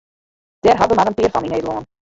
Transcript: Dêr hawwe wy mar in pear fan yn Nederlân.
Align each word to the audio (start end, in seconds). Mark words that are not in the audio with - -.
Dêr 0.63 0.77
hawwe 0.79 0.91
wy 0.93 0.97
mar 0.97 1.09
in 1.09 1.17
pear 1.17 1.31
fan 1.33 1.45
yn 1.47 1.51
Nederlân. 1.53 1.85